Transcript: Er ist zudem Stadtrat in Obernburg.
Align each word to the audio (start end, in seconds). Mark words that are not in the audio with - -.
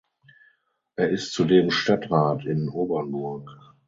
Er 0.95 1.09
ist 1.11 1.31
zudem 1.31 1.69
Stadtrat 1.69 2.43
in 2.45 2.69
Obernburg. 2.69 3.47